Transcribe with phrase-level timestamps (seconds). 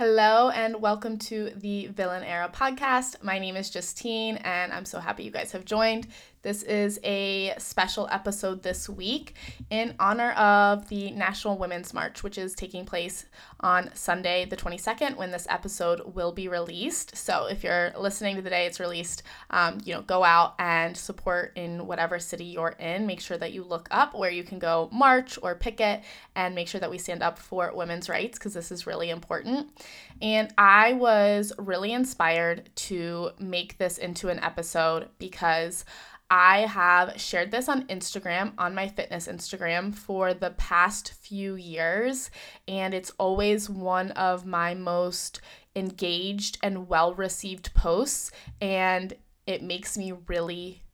[0.00, 3.22] Hello and welcome to the Villain Era podcast.
[3.22, 6.06] My name is Justine and I'm so happy you guys have joined.
[6.42, 9.34] This is a special episode this week
[9.68, 13.26] in honor of the National Women's March, which is taking place
[13.60, 17.14] on Sunday, the 22nd, when this episode will be released.
[17.14, 20.96] So if you're listening to the day it's released, um, you know, go out and
[20.96, 23.06] support in whatever city you're in.
[23.06, 26.00] Make sure that you look up where you can go march or picket
[26.34, 29.68] and make sure that we stand up for women's rights because this is really important.
[30.22, 35.84] And I was really inspired to make this into an episode because
[36.30, 42.30] I have shared this on Instagram, on my fitness Instagram, for the past few years,
[42.68, 45.40] and it's always one of my most
[45.74, 48.30] engaged and well received posts,
[48.60, 49.12] and
[49.44, 50.84] it makes me really,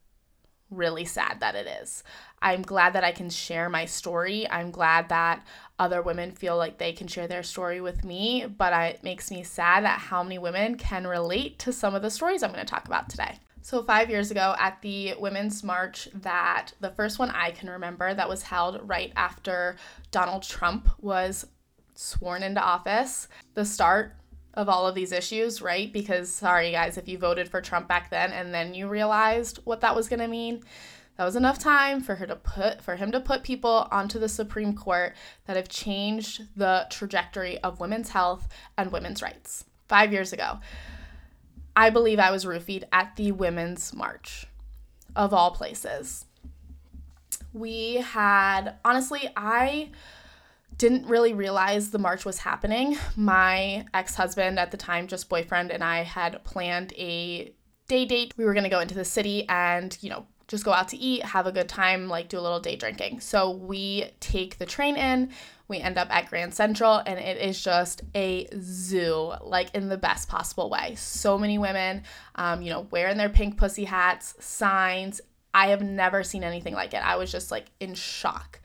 [0.70, 2.02] really sad that it is.
[2.40, 4.48] I'm glad that I can share my story.
[4.48, 5.46] I'm glad that
[5.78, 9.42] other women feel like they can share their story with me, but it makes me
[9.42, 12.70] sad at how many women can relate to some of the stories I'm going to
[12.70, 13.38] talk about today.
[13.66, 18.14] So, five years ago at the Women's March, that the first one I can remember
[18.14, 19.74] that was held right after
[20.12, 21.48] Donald Trump was
[21.96, 24.14] sworn into office, the start
[24.54, 25.92] of all of these issues, right?
[25.92, 29.80] Because, sorry guys, if you voted for Trump back then and then you realized what
[29.80, 30.62] that was gonna mean,
[31.16, 34.28] that was enough time for her to put for him to put people onto the
[34.28, 38.46] Supreme Court that have changed the trajectory of women's health
[38.78, 39.64] and women's rights.
[39.88, 40.60] Five years ago.
[41.76, 44.46] I believe I was roofied at the Women's March,
[45.14, 46.24] of all places.
[47.52, 49.90] We had, honestly, I
[50.78, 52.96] didn't really realize the march was happening.
[53.14, 57.52] My ex husband at the time, just boyfriend, and I had planned a
[57.88, 58.34] day date.
[58.36, 60.96] We were going to go into the city and, you know, just go out to
[60.96, 63.20] eat, have a good time, like do a little day drinking.
[63.20, 65.30] So we take the train in,
[65.68, 69.96] we end up at Grand Central, and it is just a zoo, like in the
[69.96, 70.94] best possible way.
[70.94, 72.04] So many women,
[72.36, 75.20] um, you know, wearing their pink pussy hats, signs.
[75.56, 76.98] I have never seen anything like it.
[77.02, 78.60] I was just like in shock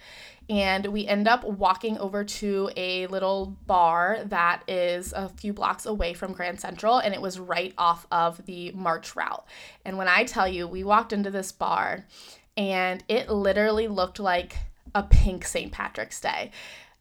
[0.50, 5.86] and we end up walking over to a little bar that is a few blocks
[5.86, 9.46] away from Grand Central and it was right off of the march route.
[9.86, 12.06] And when I tell you, we walked into this bar
[12.58, 14.58] and it literally looked like
[14.94, 15.72] a pink St.
[15.72, 16.52] Patrick's Day.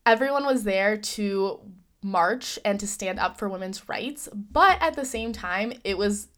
[0.06, 1.59] Everyone was there to
[2.00, 6.28] march and to stand up for women's rights, but at the same time, it was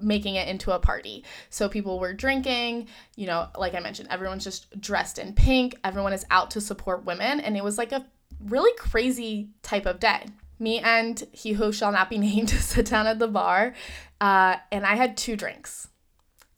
[0.00, 1.24] making it into a party.
[1.50, 6.12] So people were drinking, you know, like I mentioned, everyone's just dressed in pink, everyone
[6.12, 8.06] is out to support women, and it was like a
[8.40, 10.26] really crazy type of day.
[10.58, 13.74] Me and he who shall not be named sit down at the bar,
[14.20, 15.88] uh, and I had two drinks.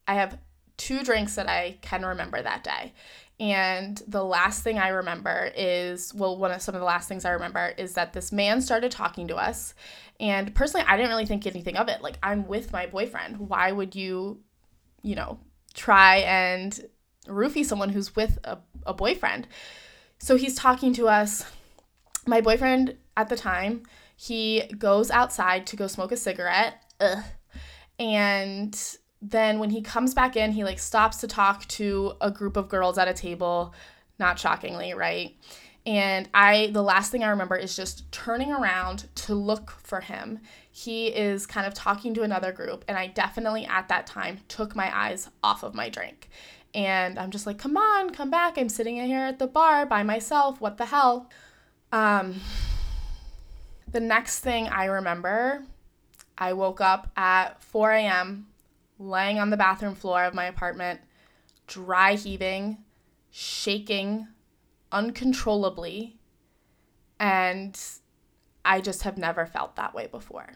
[0.09, 0.39] I have
[0.77, 2.93] two drinks that I can remember that day.
[3.39, 7.25] And the last thing I remember is well, one of some of the last things
[7.25, 9.75] I remember is that this man started talking to us.
[10.19, 12.01] And personally, I didn't really think anything of it.
[12.01, 13.39] Like, I'm with my boyfriend.
[13.39, 14.41] Why would you,
[15.03, 15.39] you know,
[15.75, 16.81] try and
[17.27, 19.47] roofie someone who's with a, a boyfriend?
[20.19, 21.45] So he's talking to us.
[22.27, 23.83] My boyfriend at the time,
[24.17, 26.83] he goes outside to go smoke a cigarette.
[27.01, 27.23] Ugh.
[27.99, 28.97] And
[29.31, 32.69] then when he comes back in, he like stops to talk to a group of
[32.69, 33.75] girls at a table,
[34.19, 35.35] not shockingly, right?
[35.85, 40.41] And I the last thing I remember is just turning around to look for him.
[40.71, 44.77] He is kind of talking to another group and I definitely at that time took
[44.77, 46.29] my eyes off of my drink.
[46.75, 48.59] And I'm just like, "Come on, come back.
[48.59, 50.61] I'm sitting in here at the bar by myself.
[50.61, 51.29] What the hell?"
[51.91, 52.41] Um
[53.91, 55.65] the next thing I remember,
[56.39, 58.47] I woke up at 4 a.m
[58.99, 61.01] laying on the bathroom floor of my apartment,
[61.67, 62.79] dry heaving,
[63.31, 64.29] shaking
[64.93, 66.17] uncontrollably,
[67.19, 67.79] and
[68.65, 70.55] I just have never felt that way before.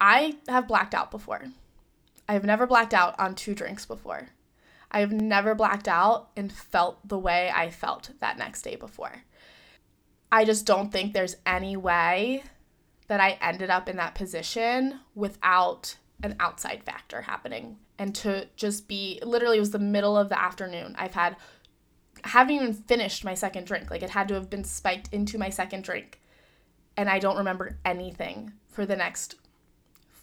[0.00, 1.44] I have blacked out before.
[2.28, 4.28] I have never blacked out on two drinks before.
[4.90, 9.24] I have never blacked out and felt the way I felt that next day before.
[10.30, 12.44] I just don't think there's any way
[13.08, 18.88] that I ended up in that position without an outside factor happening and to just
[18.88, 20.96] be literally it was the middle of the afternoon.
[20.98, 21.36] I've had
[22.24, 23.90] haven't even finished my second drink.
[23.90, 26.20] Like it had to have been spiked into my second drink.
[26.96, 29.36] And i don't remember anything for the next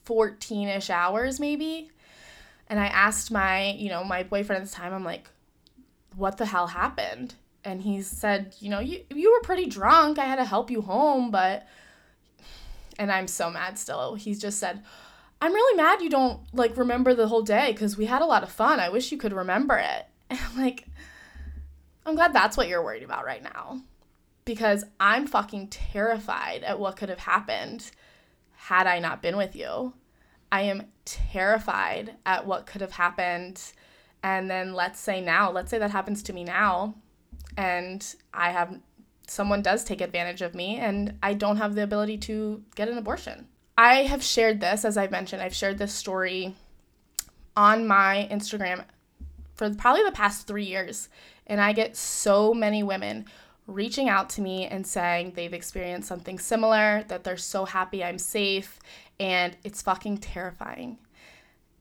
[0.07, 1.91] 14ish hours maybe.
[2.67, 5.29] And i asked my you know my boyfriend at the time i'm like
[6.15, 7.35] what the hell happened?
[7.63, 10.17] And he said you know you you were pretty drunk.
[10.17, 11.67] I had to help you home but
[12.97, 14.15] and i'm so mad still.
[14.15, 14.81] He just said
[15.41, 18.43] I'm really mad you don't like remember the whole day because we had a lot
[18.43, 18.79] of fun.
[18.79, 20.05] I wish you could remember it.
[20.29, 20.87] And I'm like,
[22.05, 23.81] I'm glad that's what you're worried about right now.
[24.45, 27.91] because I'm fucking terrified at what could have happened
[28.55, 29.93] had I not been with you.
[30.51, 33.61] I am terrified at what could have happened.
[34.23, 36.95] And then let's say now, let's say that happens to me now,
[37.57, 38.79] and I have
[39.27, 42.97] someone does take advantage of me and I don't have the ability to get an
[42.97, 43.47] abortion.
[43.77, 46.55] I have shared this, as I've mentioned, I've shared this story
[47.55, 48.85] on my Instagram
[49.55, 51.09] for probably the past three years.
[51.47, 53.25] And I get so many women
[53.67, 58.17] reaching out to me and saying they've experienced something similar, that they're so happy I'm
[58.17, 58.79] safe,
[59.19, 60.97] and it's fucking terrifying.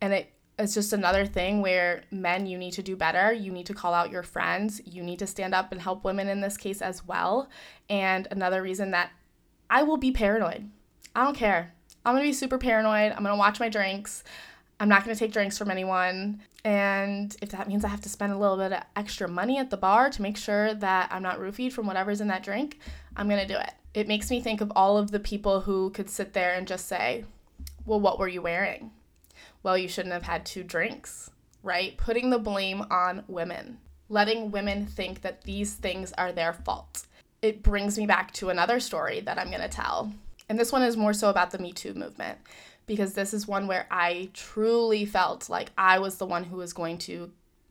[0.01, 3.33] And it it is just another thing where men, you need to do better.
[3.33, 4.79] You need to call out your friends.
[4.85, 7.49] You need to stand up and help women in this case as well.
[7.89, 9.11] And another reason that
[9.71, 10.69] I will be paranoid.
[11.17, 11.73] I don't care.
[12.05, 13.12] I'm gonna be super paranoid.
[13.12, 14.25] I'm gonna watch my drinks.
[14.79, 16.41] I'm not gonna take drinks from anyone.
[16.64, 19.70] And if that means I have to spend a little bit of extra money at
[19.70, 22.79] the bar to make sure that I'm not roofied from whatever's in that drink,
[23.17, 23.73] I'm gonna do it.
[23.93, 26.87] It makes me think of all of the people who could sit there and just
[26.87, 27.25] say,
[27.85, 28.93] Well, what were you wearing?
[29.62, 31.31] Well, you shouldn't have had two drinks,
[31.62, 31.96] right?
[31.99, 37.06] Putting the blame on women, letting women think that these things are their fault.
[37.43, 40.12] It brings me back to another story that I'm gonna tell.
[40.50, 42.37] And this one is more so about the Me Too movement
[42.87, 46.73] because this is one where I truly felt like I was the one who was
[46.73, 47.31] going to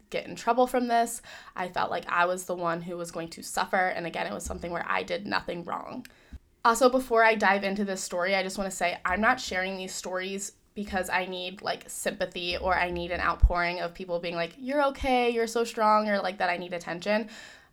[0.09, 1.21] get in trouble from this.
[1.57, 3.75] I felt like I was the one who was going to suffer.
[3.75, 6.07] And again, it was something where I did nothing wrong.
[6.63, 9.75] Also, before I dive into this story, I just want to say I'm not sharing
[9.75, 14.35] these stories because I need like sympathy or I need an outpouring of people being
[14.35, 17.27] like, you're okay, you're so strong, or like that I need attention.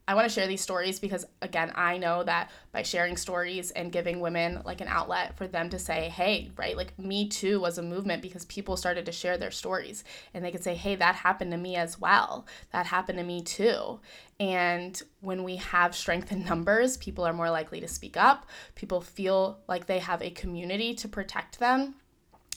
[0.08, 3.90] I want to share these stories because, again, I know that by sharing stories and
[3.90, 7.76] giving women like an outlet for them to say, hey, right, like Me Too was
[7.76, 11.16] a movement because people started to share their stories and they could say, hey, that
[11.16, 12.46] happened to me as well.
[12.72, 13.98] That happened to me too.
[14.38, 18.46] And when we have strength in numbers, people are more likely to speak up.
[18.76, 21.96] People feel like they have a community to protect them.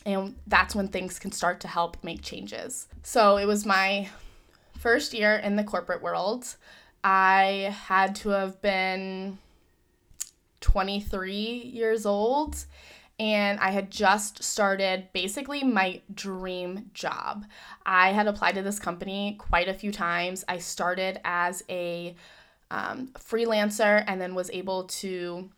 [0.06, 2.88] And that's when things can start to help make changes.
[3.02, 4.10] So it was my
[4.78, 6.56] first year in the corporate world.
[7.04, 9.38] I had to have been
[10.62, 12.66] 23 years old
[13.20, 17.46] and I had just started basically my dream job.
[17.86, 20.46] I had applied to this company quite a few times.
[20.48, 22.16] I started as a
[22.72, 25.50] um, freelancer and then was able to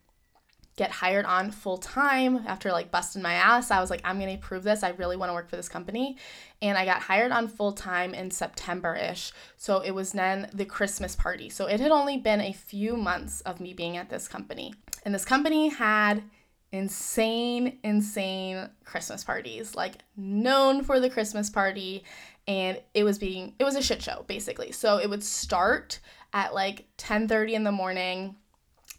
[0.81, 3.69] get hired on full time after like busting my ass.
[3.69, 4.81] I was like, I'm gonna prove this.
[4.81, 6.17] I really wanna work for this company.
[6.59, 9.31] And I got hired on full time in September ish.
[9.57, 11.49] So it was then the Christmas party.
[11.49, 14.73] So it had only been a few months of me being at this company.
[15.05, 16.23] And this company had
[16.71, 22.03] insane, insane Christmas parties, like known for the Christmas party.
[22.47, 24.71] And it was being, it was a shit show basically.
[24.71, 25.99] So it would start
[26.33, 28.35] at like 10 30 in the morning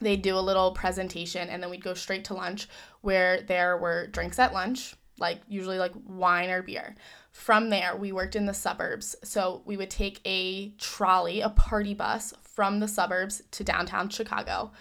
[0.01, 2.69] they'd do a little presentation and then we'd go straight to lunch
[3.01, 6.95] where there were drinks at lunch like usually like wine or beer.
[7.31, 9.17] From there we worked in the suburbs.
[9.23, 14.73] So we would take a trolley a party bus from the suburbs to downtown chicago.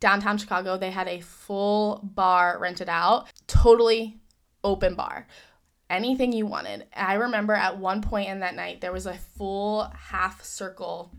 [0.00, 4.18] Downtown chicago they had a full bar rented out totally
[4.64, 5.26] open bar.
[5.88, 6.86] Anything you wanted.
[6.94, 11.12] I remember at one point in that night there was a full half circle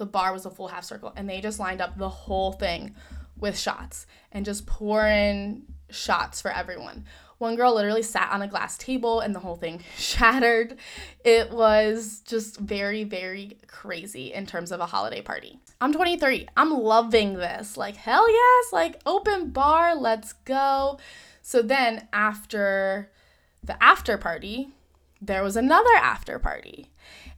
[0.00, 2.94] the bar was a full half circle and they just lined up the whole thing
[3.38, 7.04] with shots and just pouring shots for everyone.
[7.36, 10.78] One girl literally sat on a glass table and the whole thing shattered.
[11.22, 15.60] It was just very, very crazy in terms of a holiday party.
[15.82, 16.48] I'm 23.
[16.56, 17.76] I'm loving this.
[17.76, 20.98] Like, hell yes, like open bar, let's go.
[21.42, 23.10] So then after
[23.62, 24.70] the after party,
[25.20, 26.90] there was another after party.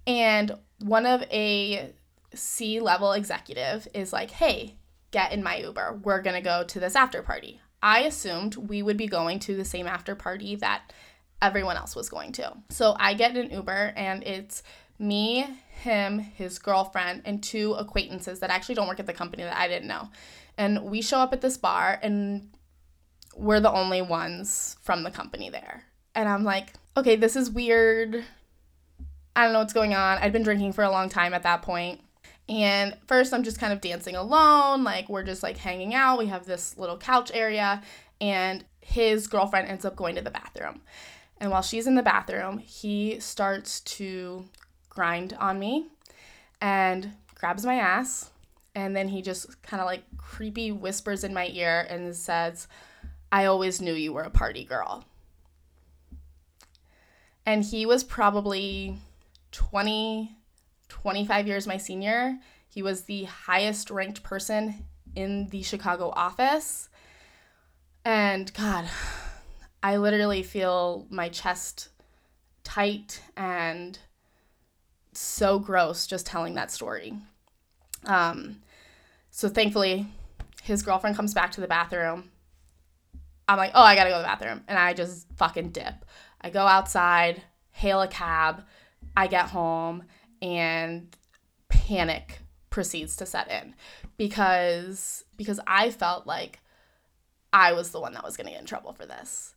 [0.07, 1.93] And one of a
[2.35, 4.77] C level executive is like, hey,
[5.11, 6.01] get in my Uber.
[6.03, 7.61] We're going to go to this after party.
[7.83, 10.93] I assumed we would be going to the same after party that
[11.41, 12.57] everyone else was going to.
[12.71, 14.63] So I get an Uber and it's
[14.99, 15.45] me,
[15.83, 19.67] him, his girlfriend, and two acquaintances that actually don't work at the company that I
[19.67, 20.09] didn't know.
[20.57, 22.51] And we show up at this bar and
[23.37, 25.85] we're the only ones from the company there.
[26.15, 28.25] And I'm like, okay, this is weird.
[29.35, 30.19] I don't know what's going on.
[30.19, 32.01] I'd been drinking for a long time at that point.
[32.53, 34.85] And first, I'm just kind of dancing alone.
[34.85, 36.19] Like, we're just like hanging out.
[36.19, 37.83] We have this little couch area,
[38.21, 40.83] and his girlfriend ends up going to the bathroom.
[41.39, 44.45] And while she's in the bathroom, he starts to
[44.91, 45.87] grind on me
[46.61, 48.31] and grabs my ass.
[48.75, 52.69] And then he just kind of like creepy whispers in my ear and says,
[53.33, 55.05] I always knew you were a party girl.
[57.47, 58.99] And he was probably
[59.53, 60.37] 20
[60.93, 62.39] 25 years my senior.
[62.69, 64.85] He was the highest ranked person
[65.17, 66.91] in the Chicago office.
[68.05, 68.85] And God,
[69.83, 71.89] I literally feel my chest
[72.63, 73.99] tight and
[75.15, 77.15] so gross just telling that story.
[78.05, 78.61] Um,
[79.31, 80.07] so thankfully,
[80.63, 82.31] his girlfriend comes back to the bathroom.
[83.49, 84.63] I'm like, oh, I gotta go to the bathroom.
[84.69, 86.05] And I just fucking dip.
[86.41, 88.65] I go outside, hail a cab.
[89.17, 90.05] I get home,
[90.43, 91.17] and
[91.69, 93.75] panic proceeds to set in
[94.19, 96.61] because because I felt like
[97.53, 99.55] I was the one that was going to get in trouble for this.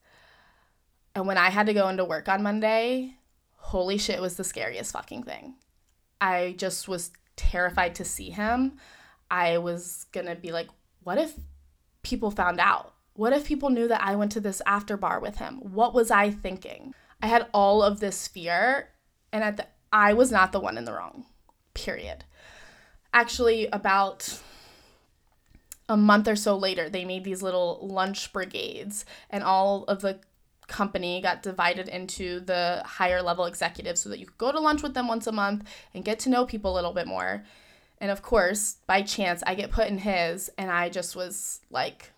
[1.15, 3.15] And when I had to go into work on Monday,
[3.55, 5.55] holy shit was the scariest fucking thing.
[6.19, 8.73] I just was terrified to see him.
[9.31, 10.67] I was going to be like,
[11.03, 11.33] what if
[12.03, 12.93] people found out?
[13.13, 15.59] What if people knew that I went to this after bar with him?
[15.59, 16.93] What was I thinking?
[17.21, 18.89] I had all of this fear
[19.31, 21.23] and at the I was not the one in the wrong.
[21.73, 22.25] Period.
[23.13, 24.41] Actually about
[25.87, 30.19] a month or so later, they made these little lunch brigades, and all of the
[30.67, 34.83] company got divided into the higher level executives so that you could go to lunch
[34.83, 37.45] with them once a month and get to know people a little bit more.
[38.01, 42.11] And of course, by chance, I get put in his, and I just was like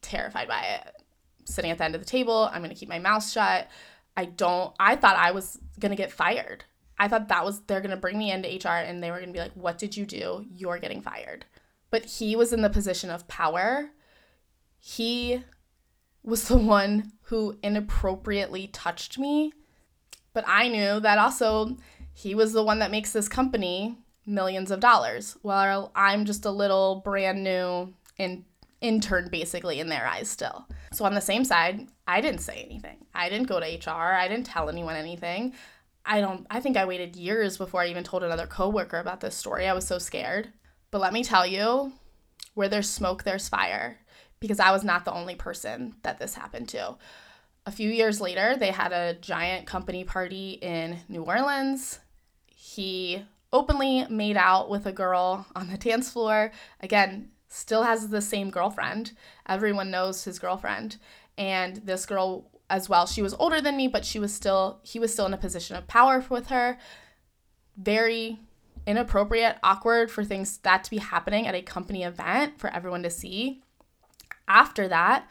[0.00, 1.02] terrified by it.
[1.44, 3.68] Sitting at the end of the table, I'm gonna keep my mouth shut.
[4.16, 6.64] I don't, I thought I was gonna get fired.
[6.98, 9.38] I thought that was, they're gonna bring me into HR and they were gonna be
[9.38, 10.44] like, What did you do?
[10.54, 11.44] You're getting fired
[11.94, 13.92] but he was in the position of power.
[14.80, 15.44] He
[16.24, 19.52] was the one who inappropriately touched me.
[20.32, 21.76] But I knew that also
[22.12, 23.96] he was the one that makes this company
[24.26, 28.44] millions of dollars, while I'm just a little brand new in,
[28.80, 30.66] intern basically in their eyes still.
[30.92, 33.06] So on the same side, I didn't say anything.
[33.14, 34.14] I didn't go to HR.
[34.14, 35.54] I didn't tell anyone anything.
[36.06, 39.34] I don't I think I waited years before I even told another coworker about this
[39.34, 39.66] story.
[39.66, 40.52] I was so scared.
[40.90, 41.92] But let me tell you,
[42.54, 43.98] where there's smoke, there's fire,
[44.38, 46.96] because I was not the only person that this happened to.
[47.66, 51.98] A few years later, they had a giant company party in New Orleans.
[52.46, 56.52] He openly made out with a girl on the dance floor.
[56.80, 59.12] Again, still has the same girlfriend.
[59.48, 60.98] Everyone knows his girlfriend.
[61.38, 64.98] And this girl as well, she was older than me, but she was still he
[64.98, 66.78] was still in a position of power with her.
[67.76, 68.40] Very
[68.86, 73.10] inappropriate, awkward for things that to be happening at a company event for everyone to
[73.10, 73.62] see.
[74.46, 75.28] After that,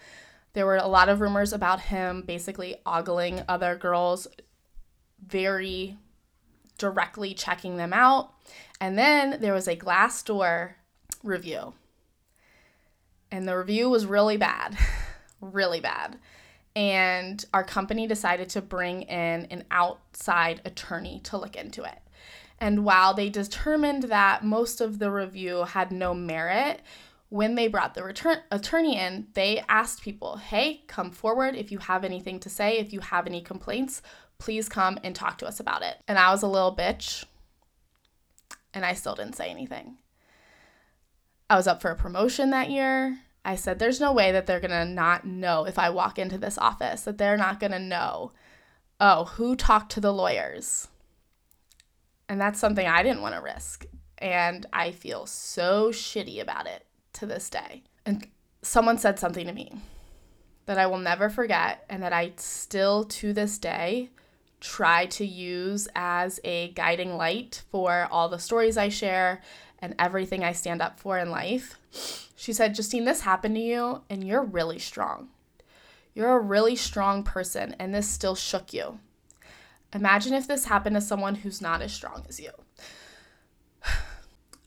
[0.54, 4.28] there were a lot of rumors about him basically ogling other girls,
[5.26, 5.98] very
[6.78, 8.34] directly checking them out.
[8.80, 10.74] And then there was a Glassdoor
[11.24, 11.74] review.
[13.32, 14.78] And the review was really bad,
[15.42, 16.18] really bad.
[16.76, 22.00] And our company decided to bring in an outside attorney to look into it.
[22.60, 26.82] And while they determined that most of the review had no merit,
[27.30, 31.80] when they brought the return attorney in, they asked people, "Hey, come forward if you
[31.80, 34.02] have anything to say, if you have any complaints,
[34.38, 37.26] please come and talk to us about it." And I was a little bitch,
[38.74, 39.98] and I still didn't say anything.
[41.50, 43.20] I was up for a promotion that year.
[43.46, 46.58] I said, There's no way that they're gonna not know if I walk into this
[46.58, 48.32] office, that they're not gonna know,
[49.00, 50.88] oh, who talked to the lawyers?
[52.30, 53.86] And that's something I didn't want to risk.
[54.18, 57.84] And I feel so shitty about it to this day.
[58.06, 58.28] And
[58.62, 59.74] someone said something to me
[60.66, 64.10] that I will never forget and that I still to this day
[64.62, 69.42] try to use as a guiding light for all the stories I share
[69.84, 71.78] and everything I stand up for in life.
[72.38, 75.28] She said, Justine, this happened to you and you're really strong.
[76.14, 79.00] You're a really strong person and this still shook you.
[79.94, 82.52] Imagine if this happened to someone who's not as strong as you.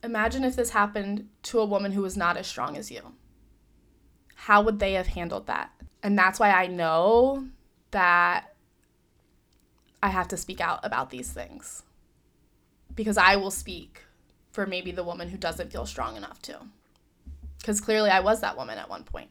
[0.04, 3.00] Imagine if this happened to a woman who was not as strong as you.
[4.35, 5.70] How would they have handled that?
[6.02, 7.46] And that's why I know
[7.92, 8.54] that
[10.02, 11.85] I have to speak out about these things.
[12.94, 14.02] Because I will speak
[14.56, 16.56] for maybe the woman who doesn't feel strong enough to.
[17.58, 19.28] Because clearly I was that woman at one point.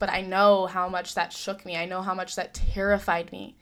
[0.00, 1.76] But I know how much that shook me.
[1.76, 3.56] I know how much that terrified me.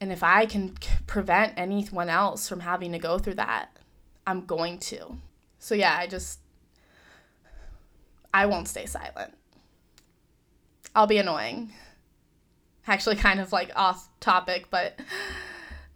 [0.00, 0.74] And if I can
[1.06, 3.68] prevent anyone else from having to go through that,
[4.26, 5.18] I'm going to.
[5.60, 6.40] So, yeah, I just,
[8.34, 9.34] I won't stay silent.
[10.96, 11.70] I'll be annoying.
[12.88, 14.98] Actually, kind of like off topic, but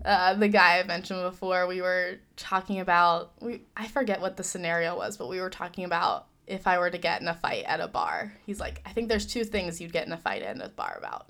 [0.05, 4.45] uh, the guy I mentioned before, we were talking about, we, I forget what the
[4.45, 7.65] scenario was, but we were talking about if I were to get in a fight
[7.67, 8.35] at a bar.
[8.45, 10.97] He's like, I think there's two things you'd get in a fight at a bar
[10.99, 11.29] about.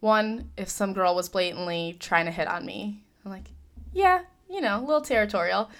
[0.00, 3.50] One, if some girl was blatantly trying to hit on me, I'm like,
[3.92, 5.70] yeah, you know, a little territorial.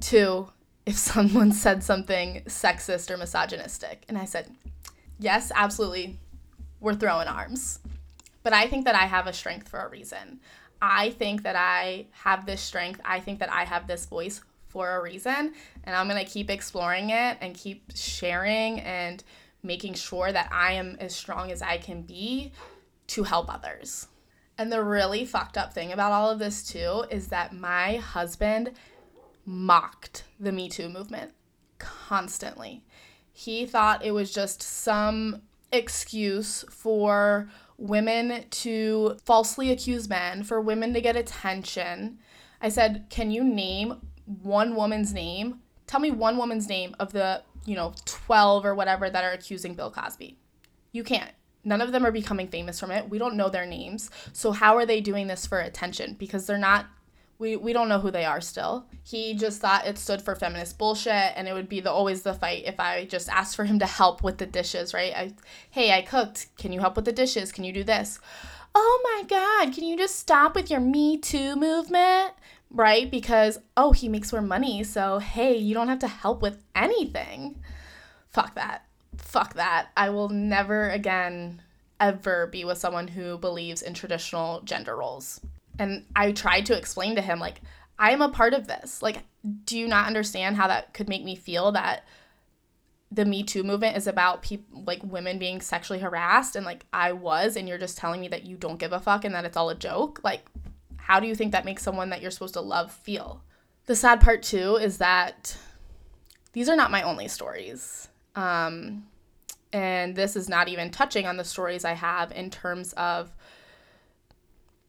[0.00, 0.48] Two,
[0.86, 4.04] if someone said something sexist or misogynistic.
[4.08, 4.50] And I said,
[5.18, 6.18] yes, absolutely,
[6.80, 7.80] we're throwing arms.
[8.42, 10.40] But I think that I have a strength for a reason.
[10.82, 13.00] I think that I have this strength.
[13.04, 15.54] I think that I have this voice for a reason.
[15.84, 19.22] And I'm going to keep exploring it and keep sharing and
[19.62, 22.50] making sure that I am as strong as I can be
[23.08, 24.08] to help others.
[24.58, 28.72] And the really fucked up thing about all of this, too, is that my husband
[29.46, 31.30] mocked the Me Too movement
[31.78, 32.82] constantly.
[33.32, 37.48] He thought it was just some excuse for
[37.82, 42.18] women to falsely accuse men, for women to get attention.
[42.60, 45.60] I said, Can you name one woman's name?
[45.86, 49.74] Tell me one woman's name of the, you know, 12 or whatever that are accusing
[49.74, 50.38] Bill Cosby.
[50.92, 51.32] You can't.
[51.64, 53.08] None of them are becoming famous from it.
[53.10, 54.10] We don't know their names.
[54.32, 56.14] So, how are they doing this for attention?
[56.18, 56.86] Because they're not
[57.38, 58.86] we, we don't know who they are still.
[59.02, 62.34] He just thought it stood for feminist bullshit and it would be the always the
[62.34, 65.12] fight if I just asked for him to help with the dishes, right?
[65.14, 65.34] I
[65.70, 66.46] hey, I cooked.
[66.56, 67.50] Can you help with the dishes?
[67.50, 68.20] Can you do this?
[68.74, 72.32] Oh my god, can you just stop with your me too movement?
[72.70, 73.10] Right?
[73.10, 77.60] Because oh, he makes more money, so hey, you don't have to help with anything.
[78.30, 78.86] Fuck that.
[79.16, 79.88] Fuck that.
[79.96, 81.60] I will never again
[82.00, 85.40] ever be with someone who believes in traditional gender roles.
[85.78, 87.60] And I tried to explain to him, like,
[87.98, 89.02] I am a part of this.
[89.02, 89.18] Like,
[89.64, 92.04] do you not understand how that could make me feel that
[93.10, 97.12] the Me Too movement is about people like women being sexually harassed and like I
[97.12, 99.56] was, and you're just telling me that you don't give a fuck and that it's
[99.56, 100.20] all a joke?
[100.24, 100.46] Like,
[100.96, 103.42] how do you think that makes someone that you're supposed to love feel?
[103.86, 105.56] The sad part too is that
[106.52, 108.08] these are not my only stories.
[108.34, 109.06] Um,
[109.72, 113.34] and this is not even touching on the stories I have in terms of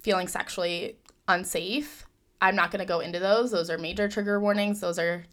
[0.03, 2.05] feeling sexually unsafe.
[2.41, 3.51] I'm not going to go into those.
[3.51, 4.81] Those are major trigger warnings.
[4.81, 5.23] Those are,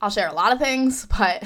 [0.00, 1.44] I'll share a lot of things, but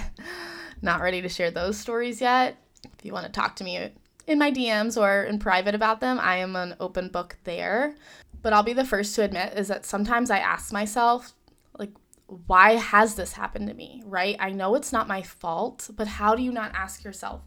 [0.83, 2.57] not ready to share those stories yet.
[2.99, 3.91] If you want to talk to me
[4.27, 7.95] in my DMs or in private about them, I am an open book there.
[8.43, 11.35] But I'll be the first to admit is that sometimes I ask myself,
[11.79, 11.93] like,
[12.27, 14.37] why has this happened to me, right?
[14.39, 17.43] I know it's not my fault, but how do you not ask yourself,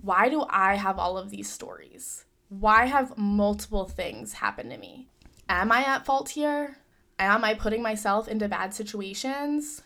[0.00, 2.24] why do I have all of these stories?
[2.50, 5.06] Why have multiple things happen to me?
[5.48, 6.76] Am I at fault here?
[7.18, 9.82] Am I putting myself into bad situations?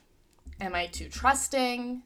[0.61, 2.03] Am I too trusting?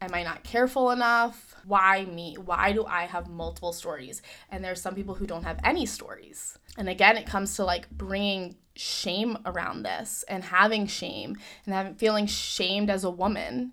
[0.00, 1.56] Am I not careful enough?
[1.66, 2.36] Why me?
[2.36, 4.22] Why do I have multiple stories?
[4.50, 6.56] And there's some people who don't have any stories.
[6.76, 11.94] And again, it comes to like bringing shame around this and having shame and having
[11.94, 13.72] feeling shamed as a woman.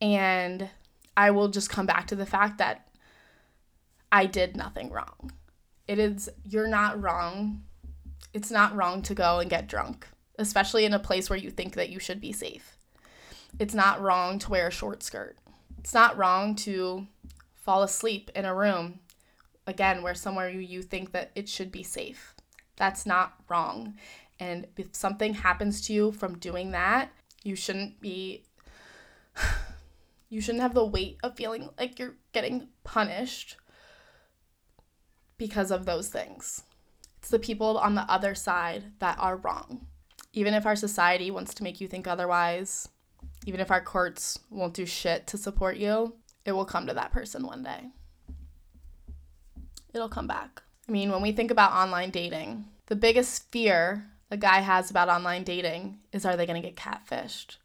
[0.00, 0.70] And
[1.16, 2.86] I will just come back to the fact that
[4.12, 5.32] I did nothing wrong
[5.88, 7.62] it is you're not wrong.
[8.32, 10.06] It's not wrong to go and get drunk,
[10.38, 12.76] especially in a place where you think that you should be safe.
[13.58, 15.38] It's not wrong to wear a short skirt.
[15.78, 17.06] It's not wrong to
[17.54, 19.00] fall asleep in a room
[19.66, 22.34] again where somewhere you, you think that it should be safe.
[22.76, 23.94] That's not wrong.
[24.38, 27.10] And if something happens to you from doing that,
[27.42, 28.44] you shouldn't be
[30.28, 33.56] you shouldn't have the weight of feeling like you're getting punished
[35.38, 36.62] because of those things.
[37.18, 39.86] It's the people on the other side that are wrong.
[40.32, 42.88] Even if our society wants to make you think otherwise,
[43.46, 47.12] even if our courts won't do shit to support you, it will come to that
[47.12, 47.90] person one day.
[49.94, 50.62] It'll come back.
[50.88, 55.08] I mean, when we think about online dating, the biggest fear a guy has about
[55.08, 57.56] online dating is are they going to get catfished?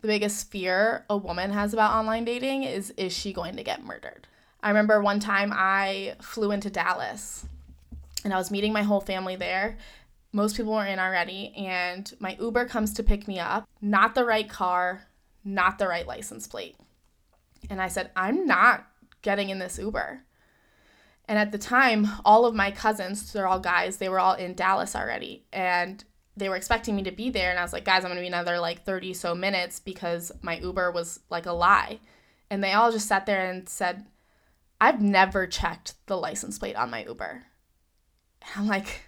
[0.00, 3.84] The biggest fear a woman has about online dating is is she going to get
[3.84, 4.26] murdered?
[4.62, 7.46] I remember one time I flew into Dallas
[8.24, 9.78] and I was meeting my whole family there.
[10.32, 13.66] Most people were in already, and my Uber comes to pick me up.
[13.80, 15.06] Not the right car,
[15.42, 16.76] not the right license plate.
[17.70, 18.86] And I said, I'm not
[19.22, 20.20] getting in this Uber.
[21.26, 24.54] And at the time, all of my cousins, they're all guys, they were all in
[24.54, 25.44] Dallas already.
[25.52, 26.02] And
[26.36, 27.50] they were expecting me to be there.
[27.50, 30.30] And I was like, guys, I'm going to be another like 30 so minutes because
[30.42, 32.00] my Uber was like a lie.
[32.50, 34.06] And they all just sat there and said,
[34.80, 37.42] I've never checked the license plate on my Uber.
[38.42, 39.02] And I'm like,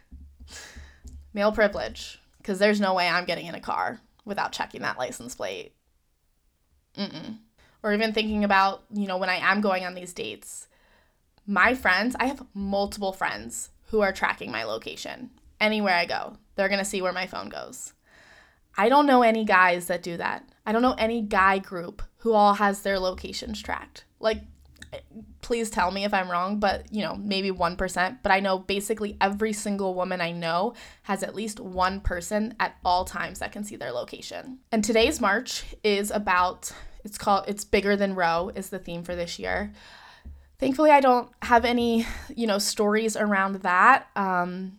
[1.32, 5.34] male privilege, because there's no way I'm getting in a car without checking that license
[5.34, 5.74] plate.
[6.96, 7.38] Mm-mm.
[7.82, 10.66] Or even thinking about, you know, when I am going on these dates,
[11.46, 15.30] my friends, I have multiple friends who are tracking my location.
[15.60, 17.92] Anywhere I go, they're going to see where my phone goes.
[18.76, 20.48] I don't know any guys that do that.
[20.66, 24.04] I don't know any guy group who all has their locations tracked.
[24.20, 24.42] Like,
[25.42, 28.18] please tell me if I'm wrong, but you know, maybe 1%.
[28.22, 32.76] But I know basically every single woman I know has at least one person at
[32.84, 34.58] all times that can see their location.
[34.72, 36.72] And today's march is about,
[37.04, 39.72] it's called, it's bigger than Roe, is the theme for this year.
[40.58, 44.08] Thankfully, I don't have any, you know, stories around that.
[44.14, 44.78] Um,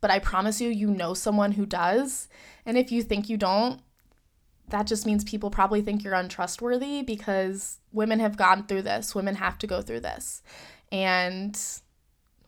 [0.00, 2.28] but I promise you, you know someone who does.
[2.64, 3.80] And if you think you don't,
[4.68, 9.14] that just means people probably think you're untrustworthy because women have gone through this.
[9.14, 10.42] Women have to go through this.
[10.90, 11.58] And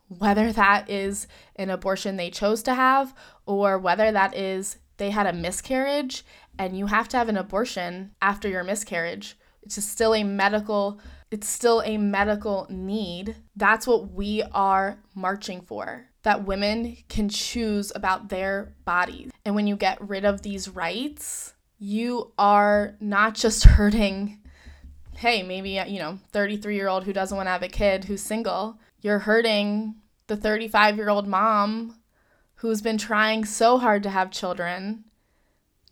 [0.09, 1.27] whether that is
[1.57, 3.15] an abortion they chose to have
[3.47, 6.25] or whether that is they had a miscarriage
[6.59, 11.01] and you have to have an abortion after your miscarriage, it's still a medical
[11.31, 13.37] it's still a medical need.
[13.55, 16.07] That's what we are marching for.
[16.23, 19.31] That women can choose about their bodies.
[19.45, 24.41] And when you get rid of these rights, you are not just hurting,
[25.17, 28.05] hey, maybe, uh, you know, 33 year old who doesn't want to have a kid
[28.05, 28.79] who's single.
[29.01, 31.97] You're hurting the 35 year old mom
[32.57, 35.05] who's been trying so hard to have children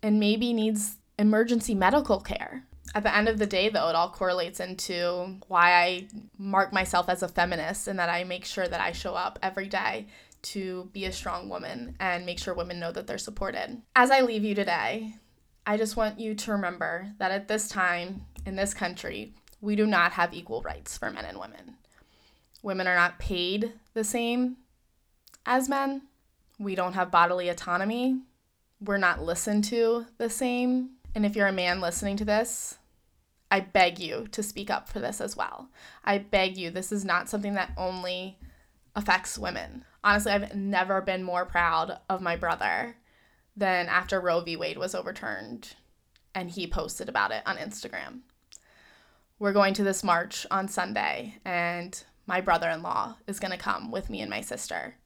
[0.02, 2.64] and maybe needs emergency medical care.
[2.94, 6.06] At the end of the day, though, it all correlates into why I
[6.38, 9.68] mark myself as a feminist and that I make sure that I show up every
[9.68, 10.06] day
[10.42, 13.82] to be a strong woman and make sure women know that they're supported.
[13.94, 15.16] As I leave you today,
[15.66, 19.84] I just want you to remember that at this time in this country, we do
[19.84, 21.76] not have equal rights for men and women.
[22.62, 24.58] Women are not paid the same
[25.44, 26.02] as men.
[26.58, 28.20] We don't have bodily autonomy.
[28.80, 30.90] We're not listened to the same.
[31.16, 32.78] And if you're a man listening to this,
[33.50, 35.68] I beg you to speak up for this as well.
[36.04, 38.38] I beg you, this is not something that only
[38.94, 39.84] affects women.
[40.04, 42.96] Honestly, I've never been more proud of my brother
[43.56, 44.56] than after Roe v.
[44.56, 45.74] Wade was overturned
[46.34, 48.20] and he posted about it on Instagram.
[49.38, 53.58] We're going to this march on Sunday, and my brother in law is going to
[53.58, 54.96] come with me and my sister.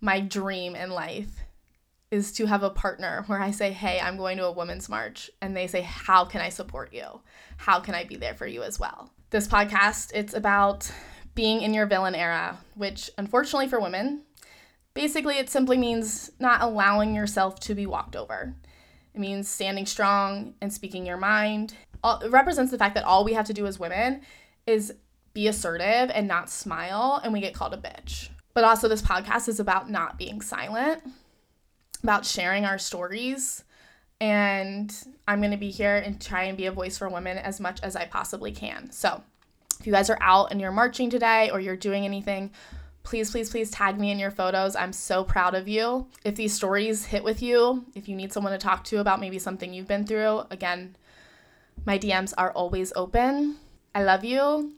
[0.00, 1.40] My dream in life
[2.10, 5.30] is to have a partner where I say, Hey, I'm going to a women's march.
[5.42, 7.20] And they say, How can I support you?
[7.56, 9.10] How can I be there for you as well?
[9.30, 10.90] This podcast, it's about
[11.34, 14.22] being in your villain era, which unfortunately for women,
[14.96, 18.54] Basically, it simply means not allowing yourself to be walked over.
[19.12, 21.74] It means standing strong and speaking your mind.
[22.02, 24.22] It represents the fact that all we have to do as women
[24.66, 24.94] is
[25.34, 28.30] be assertive and not smile, and we get called a bitch.
[28.54, 31.02] But also, this podcast is about not being silent,
[32.02, 33.64] about sharing our stories.
[34.18, 34.96] And
[35.28, 37.82] I'm going to be here and try and be a voice for women as much
[37.82, 38.90] as I possibly can.
[38.92, 39.22] So,
[39.78, 42.50] if you guys are out and you're marching today or you're doing anything,
[43.06, 44.74] please, please, please tag me in your photos.
[44.74, 46.08] I'm so proud of you.
[46.24, 49.38] If these stories hit with you, if you need someone to talk to about maybe
[49.38, 50.96] something you've been through, again,
[51.84, 53.58] my DMs are always open.
[53.94, 54.72] I love you.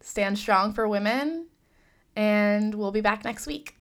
[0.00, 1.46] Stand strong for women,
[2.14, 3.75] and we'll be back next week.